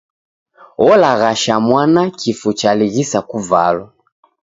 [0.89, 3.87] Olaghasha mwana kifu chalighisa kuvalwa.